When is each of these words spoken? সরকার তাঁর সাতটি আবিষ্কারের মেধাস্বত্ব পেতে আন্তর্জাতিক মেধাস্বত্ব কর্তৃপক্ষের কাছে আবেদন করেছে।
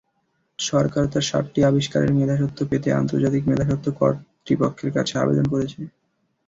সরকার 0.59 1.03
তাঁর 1.07 1.27
সাতটি 1.29 1.59
আবিষ্কারের 1.63 2.11
মেধাস্বত্ব 2.17 2.59
পেতে 2.69 2.89
আন্তর্জাতিক 2.93 3.43
মেধাস্বত্ব 3.47 3.87
কর্তৃপক্ষের 3.99 4.91
কাছে 4.97 5.13
আবেদন 5.17 5.45
করেছে। 5.53 5.79